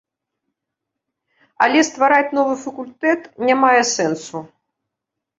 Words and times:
Але 1.65 1.83
ствараць 1.89 2.33
новы 2.37 2.55
факультэт 2.63 3.21
не 3.49 3.55
мае 3.65 3.83
сэнсу. 3.91 4.41